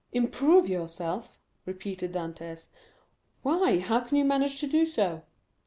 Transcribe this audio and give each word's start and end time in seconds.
"Improve 0.11 0.67
yourself!" 0.67 1.37
repeated 1.63 2.11
Dantès; 2.13 2.69
"why, 3.43 3.77
how 3.77 3.99
can 3.99 4.17
you 4.17 4.25
manage 4.25 4.59
to 4.59 4.65
do 4.65 4.83
so?" 4.83 5.21